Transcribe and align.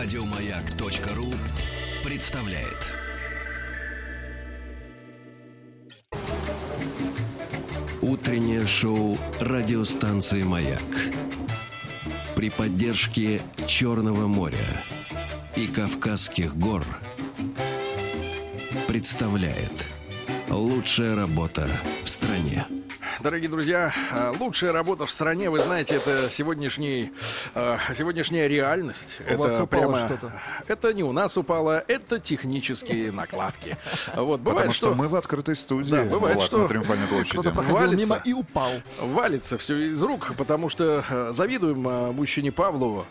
Радиомаяк.ру 0.00 1.26
представляет. 2.04 2.86
Утреннее 8.00 8.64
шоу 8.64 9.18
радиостанции 9.40 10.44
«Маяк». 10.44 10.80
При 12.36 12.48
поддержке 12.48 13.40
Черного 13.66 14.28
моря 14.28 14.54
и 15.56 15.66
Кавказских 15.66 16.56
гор 16.56 16.84
представляет 18.86 19.84
лучшая 20.48 21.16
работа 21.16 21.68
в 22.04 22.08
стране. 22.08 22.64
Дорогие 23.20 23.48
друзья, 23.48 23.92
э, 24.12 24.32
лучшая 24.38 24.72
работа 24.72 25.04
в 25.04 25.10
стране, 25.10 25.50
вы 25.50 25.58
знаете, 25.58 25.96
это 25.96 26.30
сегодняшний, 26.30 27.10
э, 27.54 27.76
сегодняшняя 27.92 28.46
реальность. 28.46 29.20
У 29.28 29.36
вас 29.36 29.52
это 29.52 29.64
упало 29.64 29.98
что-то? 29.98 30.32
Это 30.68 30.92
не 30.92 31.02
у 31.02 31.10
нас 31.10 31.36
упало, 31.36 31.82
это 31.88 32.20
технические 32.20 33.10
накладки. 33.10 33.76
Вот, 34.14 34.40
бывает, 34.40 34.58
Потому 34.68 34.72
что 34.72 34.94
мы 34.94 35.08
в 35.08 35.16
открытой 35.16 35.56
студии, 35.56 35.90
Да, 35.90 36.04
бывает, 36.04 36.36
Влад, 36.36 36.46
что 36.46 36.58
на 36.58 36.68
Триумфальной 36.68 37.06
площади. 37.06 37.30
Кто-то 37.32 37.50
проходил 37.50 37.76
Валится. 37.76 38.06
мимо 38.06 38.22
и 38.24 38.32
упал. 38.32 38.70
валится 39.00 39.58
все 39.58 39.76
из 39.90 40.02
рук, 40.02 40.32
потому 40.36 40.68
что 40.68 41.04
э, 41.08 41.32
завидуем 41.32 41.80
мужчине 42.14 42.52
Павлову 42.52 43.06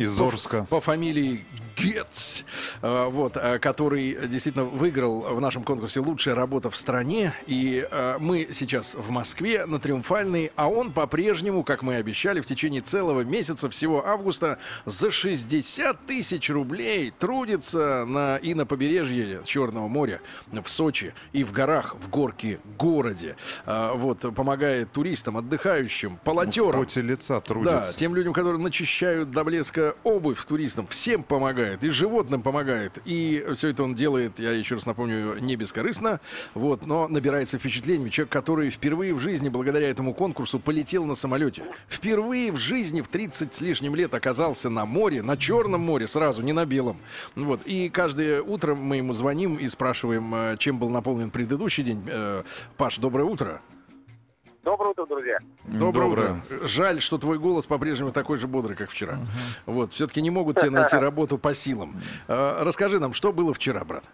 Из 0.00 0.16
по- 0.16 0.28
Орска. 0.28 0.66
по 0.70 0.80
фамилии 0.80 1.44
Гетц, 1.76 2.42
э, 2.82 3.06
вот, 3.10 3.36
э, 3.38 3.58
который 3.58 4.28
действительно 4.28 4.64
выиграл 4.66 5.20
в 5.34 5.40
нашем 5.40 5.62
конкурсе 5.62 6.00
«Лучшая 6.00 6.34
работа 6.34 6.68
в 6.70 6.76
стране». 6.76 7.32
И 7.46 7.86
э, 7.90 8.16
мы 8.18 8.48
сейчас 8.52 8.94
в 8.94 9.08
Москве 9.10 9.64
на 9.64 9.78
Триумфальной, 9.78 10.52
а 10.56 10.68
он 10.68 10.92
по-прежнему, 10.92 11.62
как 11.64 11.82
мы 11.82 11.94
и 11.94 11.96
обещали, 11.96 12.40
в 12.42 12.46
течение 12.46 12.82
целого 12.82 13.22
месяца, 13.22 13.70
всего 13.70 14.06
августа, 14.06 14.58
за 14.84 15.10
60 15.10 16.06
тысяч 16.06 16.50
рублей 16.50 17.12
трудится 17.18 18.04
на, 18.06 18.36
и 18.36 18.52
на 18.54 18.66
побережье 18.66 19.40
Черного 19.44 19.88
моря, 19.88 20.20
в 20.52 20.68
Сочи, 20.68 21.14
и 21.32 21.44
в 21.44 21.52
горах, 21.52 21.96
в 21.98 22.10
горке 22.10 22.58
городе. 22.78 23.36
Вот, 23.66 24.20
помогает 24.34 24.92
туристам, 24.92 25.36
отдыхающим, 25.38 26.18
В 26.22 26.26
волонтерам. 26.28 26.80
поте 26.80 27.00
лица 27.00 27.34
Да, 27.34 27.40
трудится. 27.40 27.96
тем 27.96 28.14
людям, 28.14 28.32
которые 28.34 28.60
начищают 28.62 29.30
до 29.30 29.44
блеска 29.44 29.89
обувь 30.04 30.44
туристам, 30.44 30.86
всем 30.86 31.22
помогает, 31.22 31.84
и 31.84 31.88
животным 31.88 32.42
помогает. 32.42 32.98
И 33.04 33.44
все 33.54 33.68
это 33.68 33.84
он 33.84 33.94
делает, 33.94 34.38
я 34.38 34.52
еще 34.52 34.76
раз 34.76 34.86
напомню, 34.86 35.38
не 35.38 35.56
бескорыстно, 35.56 36.20
вот, 36.54 36.86
но 36.86 37.08
набирается 37.08 37.58
впечатлениями. 37.58 38.10
Человек, 38.10 38.32
который 38.32 38.70
впервые 38.70 39.14
в 39.14 39.20
жизни, 39.20 39.48
благодаря 39.48 39.88
этому 39.88 40.14
конкурсу, 40.14 40.58
полетел 40.58 41.04
на 41.04 41.14
самолете. 41.14 41.64
Впервые 41.88 42.52
в 42.52 42.56
жизни 42.56 43.00
в 43.00 43.08
30 43.08 43.54
с 43.54 43.60
лишним 43.60 43.94
лет 43.94 44.14
оказался 44.14 44.70
на 44.70 44.84
море, 44.84 45.22
на 45.22 45.36
Черном 45.36 45.80
море 45.80 46.06
сразу, 46.06 46.42
не 46.42 46.52
на 46.52 46.66
белом. 46.66 46.98
Вот, 47.34 47.62
и 47.64 47.88
каждое 47.88 48.42
утро 48.42 48.74
мы 48.74 48.96
ему 48.96 49.12
звоним 49.12 49.56
и 49.56 49.68
спрашиваем, 49.68 50.34
э, 50.34 50.56
чем 50.58 50.78
был 50.78 50.90
наполнен 50.90 51.30
предыдущий 51.30 51.82
день. 51.82 52.02
Э, 52.06 52.42
Паш, 52.76 52.98
доброе 52.98 53.24
утро. 53.24 53.60
Доброе 54.62 54.90
утро, 54.90 55.06
друзья. 55.06 55.38
Доброе, 55.64 56.08
Доброе. 56.08 56.32
утро. 56.32 56.66
Жаль, 56.66 57.00
что 57.00 57.16
твой 57.18 57.38
голос 57.38 57.66
по-прежнему 57.66 58.12
такой 58.12 58.36
же 58.38 58.46
бодрый, 58.46 58.76
как 58.76 58.90
вчера. 58.90 59.18
Вот, 59.66 59.92
все-таки 59.92 60.20
не 60.20 60.30
могут 60.30 60.58
тебе 60.58 60.70
найти 60.80 60.96
работу 60.96 61.38
по 61.38 61.54
силам. 61.54 61.94
Э, 62.28 62.62
Расскажи 62.62 62.98
нам, 63.00 63.12
что 63.14 63.32
было 63.32 63.54
вчера, 63.54 63.84
брат? 63.84 64.04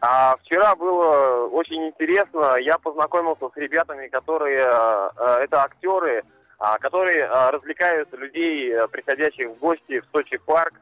А, 0.00 0.36
вчера 0.38 0.74
было 0.74 1.46
очень 1.48 1.86
интересно. 1.88 2.56
Я 2.56 2.78
познакомился 2.78 3.48
с 3.54 3.56
ребятами, 3.56 4.08
которые 4.08 4.60
э, 4.60 5.10
э, 5.16 5.24
это 5.44 5.62
актеры, 5.62 6.22
а, 6.22 6.24
которые 6.80 7.24
а, 7.24 7.50
развлекают 7.50 8.08
людей, 8.12 8.72
э, 8.72 8.86
приходящих 8.88 9.48
в 9.50 9.58
гости 9.58 10.00
в 10.00 10.04
Сочи 10.12 10.38
парк, 10.38 10.74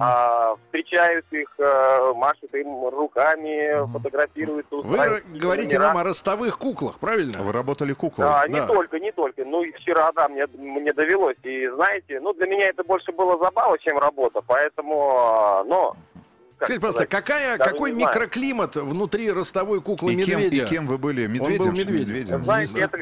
а, 0.00 0.56
встречают 0.66 1.24
их, 1.30 1.48
э, 1.58 2.12
машут 2.14 2.52
им 2.54 2.88
руками, 2.88 3.90
фотографируют. 3.92 4.66
Вы 4.70 5.22
говорите 5.34 5.78
нам 5.78 5.96
о 5.96 6.04
ростовых 6.04 6.58
куклах, 6.58 6.98
правильно? 6.98 7.42
Вы 7.42 7.52
работали 7.52 7.92
куклой. 7.94 8.26
Да, 8.26 8.46
не 8.48 8.60
Да. 8.60 8.66
только, 8.66 8.98
не 9.00 9.12
только. 9.12 9.44
Ну 9.44 9.62
и 9.62 9.72
вчера, 9.72 10.12
да, 10.12 10.28
мне, 10.28 10.46
мне 10.58 10.92
довелось. 10.92 11.36
И 11.44 11.68
знаете, 11.68 12.20
ну 12.20 12.34
для 12.34 12.46
меня 12.46 12.66
это 12.66 12.84
больше 12.84 13.12
было 13.12 13.38
забава, 13.38 13.78
чем 13.78 13.96
работа. 13.98 14.42
Поэтому, 14.46 15.10
а, 15.16 15.64
но... 15.64 15.96
как 16.58 16.66
Скажите, 16.66 16.80
просто, 16.80 17.06
какая, 17.06 17.56
даже 17.56 17.70
какой 17.70 17.90
не 17.92 18.00
знаю. 18.02 18.08
микроклимат 18.14 18.76
внутри 18.76 19.30
ростовой 19.32 19.80
куклы 19.80 20.12
И 20.12 20.22
кем, 20.22 20.40
медведя? 20.40 20.64
и 20.64 20.66
кем 20.66 20.86
вы 20.86 20.98
были? 20.98 21.26
Медведем? 21.26 21.56
был 21.58 21.64
что 21.64 21.72
ли? 21.72 21.78
медведем. 21.78 22.08
Медведем? 22.10 22.42
Знаете, 22.44 22.80
это, 22.80 22.98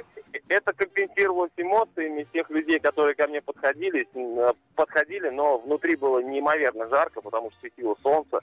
это 0.48 0.72
компенсировалось 1.20 1.52
эмоциями 1.56 2.26
тех 2.32 2.48
людей, 2.50 2.78
которые 2.78 3.14
ко 3.14 3.26
мне 3.28 3.40
подходили, 3.40 4.06
э, 4.14 4.52
подходили, 4.74 5.28
но 5.30 5.58
внутри 5.58 5.96
было 5.96 6.20
неимоверно 6.22 6.88
жарко, 6.88 7.20
потому 7.20 7.50
что 7.50 7.60
светило 7.60 7.96
солнце. 8.02 8.40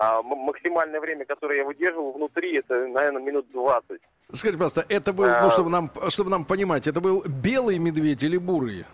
А 0.00 0.22
максимальное 0.22 1.00
время, 1.00 1.24
которое 1.24 1.58
я 1.58 1.64
выдерживал 1.64 2.12
внутри, 2.12 2.58
это, 2.58 2.86
наверное, 2.86 3.20
минут 3.20 3.46
20. 3.52 4.00
Скажите, 4.32 4.58
просто, 4.58 4.84
это 4.88 5.12
был, 5.12 5.24
А. 5.24 5.42
ну, 5.42 5.50
чтобы 5.50 5.70
нам, 5.70 5.90
чтобы 6.08 6.30
нам 6.30 6.44
понимать, 6.44 6.86
это 6.86 7.00
был 7.00 7.24
белый 7.26 7.78
медведь 7.78 8.22
или 8.22 8.36
бурый? 8.36 8.84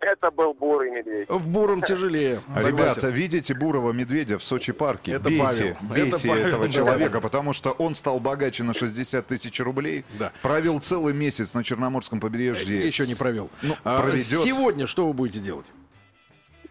Это 0.00 0.30
был 0.30 0.54
бурый 0.54 0.90
медведь. 0.90 1.28
В 1.28 1.46
буром 1.46 1.82
тяжелее. 1.82 2.40
Ребята, 2.56 3.08
видите 3.08 3.52
бурого 3.54 3.92
медведя 3.92 4.38
в 4.38 4.42
Сочи 4.42 4.72
парке? 4.72 5.12
Это 5.12 5.24
бейте, 5.28 5.42
Павел. 5.42 5.76
бейте 5.82 6.08
Это 6.16 6.28
Павел, 6.28 6.46
этого 6.46 6.64
да. 6.66 6.72
человека, 6.72 7.20
потому 7.20 7.52
что 7.52 7.72
он 7.72 7.92
стал 7.94 8.18
богаче 8.18 8.62
на 8.62 8.72
60 8.72 9.26
тысяч 9.26 9.60
рублей, 9.60 10.04
Да. 10.18 10.32
провел 10.40 10.80
целый 10.80 11.12
месяц 11.12 11.52
на 11.52 11.62
Черноморском 11.62 12.18
побережье. 12.18 12.86
Еще 12.86 13.06
не 13.06 13.14
провел. 13.14 13.50
Ну, 13.62 13.74
А, 13.84 13.98
проведет. 13.98 14.24
Сегодня 14.40 14.86
что 14.86 15.06
вы 15.06 15.12
будете 15.12 15.38
делать? 15.40 15.66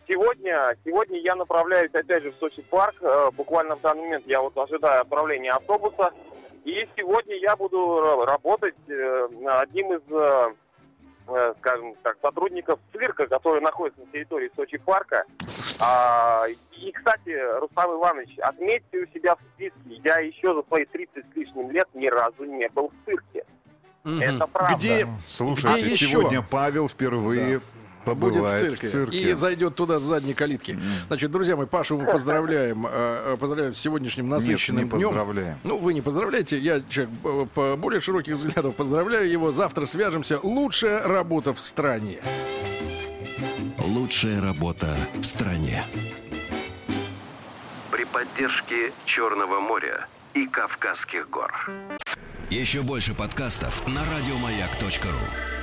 Сегодня, 0.07 0.75
сегодня 0.83 1.19
я 1.19 1.35
направляюсь 1.35 1.91
опять 1.93 2.23
же 2.23 2.31
в 2.31 2.35
Сочи 2.39 2.63
парк. 2.63 2.95
Э, 3.01 3.29
Буквально 3.31 3.75
в 3.75 3.81
данный 3.81 4.01
момент 4.05 4.23
я 4.25 4.41
вот 4.41 4.57
ожидаю 4.57 5.01
отправления 5.01 5.51
автобуса. 5.51 6.11
И 6.65 6.87
сегодня 6.97 7.35
я 7.37 7.55
буду 7.55 7.77
ра- 7.77 8.25
работать 8.25 8.73
э, 8.87 9.27
одним 9.61 9.93
из, 9.93 10.01
э, 10.09 10.15
э, 10.15 10.53
скажем 11.59 11.95
так, 12.03 12.17
сотрудников 12.21 12.79
цирка, 12.91 13.27
который 13.27 13.61
находится 13.61 14.01
на 14.01 14.07
территории 14.07 14.51
Сочи 14.55 14.77
парка. 14.77 15.23
А, 15.81 16.45
и, 16.71 16.91
кстати, 16.91 17.35
Рустам 17.59 17.91
Иванович, 17.97 18.37
отметьте 18.39 18.99
у 18.99 19.07
себя 19.07 19.35
в 19.35 19.39
списке, 19.53 20.01
я 20.03 20.19
еще 20.19 20.53
за 20.53 20.63
свои 20.63 20.85
30 20.85 21.25
с 21.25 21.35
лишним 21.35 21.71
лет 21.71 21.87
ни 21.93 22.07
разу 22.07 22.43
не 22.45 22.67
был 22.69 22.89
в 22.89 23.05
цирке. 23.05 23.45
Это 24.03 24.47
правда. 24.47 24.75
Где 24.75 25.07
Слушайте, 25.27 25.85
Где 25.85 25.85
еще? 25.93 26.05
сегодня 26.07 26.41
Павел 26.41 26.87
впервые 26.89 27.61
будет 28.15 28.33
в 28.33 28.37
побывает 28.37 28.79
цирке, 28.79 29.17
и 29.17 29.33
зайдет 29.33 29.75
туда 29.75 29.99
с 29.99 30.03
задней 30.03 30.33
калитки. 30.33 30.79
Значит, 31.07 31.31
друзья 31.31 31.55
мои, 31.55 31.65
Пашу 31.65 31.97
мы 31.97 32.05
поздравляем, 32.05 32.85
э, 32.85 33.33
э, 33.33 33.37
поздравляем 33.39 33.73
с 33.75 33.79
сегодняшним 33.79 34.25
Нет, 34.25 34.33
насыщенным 34.33 34.85
не 34.85 34.89
днем. 34.89 35.07
поздравляем. 35.09 35.57
Ну, 35.63 35.77
вы 35.77 35.93
не 35.93 36.01
поздравляете, 36.01 36.57
я 36.57 36.81
человек 36.89 37.13
э, 37.23 37.45
по 37.53 37.75
более 37.75 38.01
широких 38.01 38.35
взглядов 38.35 38.75
поздравляю 38.75 39.29
его. 39.29 39.51
Завтра 39.51 39.85
свяжемся. 39.85 40.39
Лучшая 40.41 41.07
работа 41.07 41.53
в 41.53 41.61
стране. 41.61 42.19
Лучшая 43.77 44.41
работа 44.41 44.95
в 45.15 45.23
стране. 45.23 45.83
При 47.91 48.05
поддержке 48.05 48.91
Черного 49.05 49.59
моря 49.59 50.07
и 50.33 50.45
Кавказских 50.45 51.29
гор. 51.29 51.69
Еще 52.49 52.81
больше 52.81 53.13
подкастов 53.13 53.87
на 53.87 54.01
радиомаяк.ру. 54.01 55.58